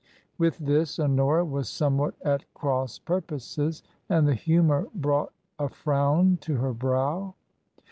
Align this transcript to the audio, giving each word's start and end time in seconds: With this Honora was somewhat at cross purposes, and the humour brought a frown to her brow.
With 0.39 0.57
this 0.57 0.99
Honora 0.99 1.45
was 1.45 1.69
somewhat 1.69 2.15
at 2.25 2.51
cross 2.55 2.97
purposes, 2.97 3.83
and 4.09 4.27
the 4.27 4.33
humour 4.33 4.87
brought 4.95 5.31
a 5.59 5.69
frown 5.69 6.37
to 6.41 6.55
her 6.55 6.73
brow. 6.73 7.35